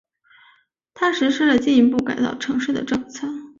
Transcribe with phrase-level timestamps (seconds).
[0.95, 3.27] 他实施了进一步改造城市的政策。